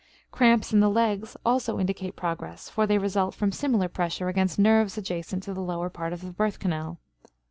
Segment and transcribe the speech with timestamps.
[0.31, 4.97] Cramps in the legs also indicate progress, for they result from similar pressure against nerves
[4.97, 6.97] adjacent to the lower part of the birth canal.